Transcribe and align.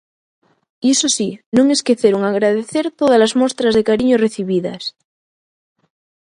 Iso 0.93 1.07
si, 1.17 1.29
non 1.57 1.67
esqueceron 1.75 2.21
agradecer 2.25 2.85
todas 2.99 3.21
as 3.27 3.33
mostras 3.41 3.73
de 3.77 3.85
cariño 3.89 4.15
recibidas. 4.25 4.83